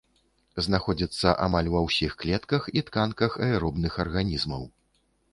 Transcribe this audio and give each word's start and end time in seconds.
Знаходзіцца 0.67 1.33
амаль 1.47 1.67
ва 1.73 1.83
ўсіх 1.87 2.15
клетках 2.23 2.63
і 2.81 2.83
тканках 2.87 3.35
аэробных 3.49 3.99
арганізмаў. 4.05 4.63